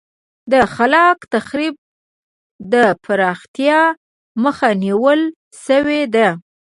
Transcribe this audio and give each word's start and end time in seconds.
د 0.51 0.53
خلاق 0.73 1.17
تخریب 1.33 1.75
د 2.73 2.75
پراختیا 3.03 3.79
مخه 4.43 4.69
نیول 4.83 5.21
شوې 5.65 6.01
ده. 6.15 6.29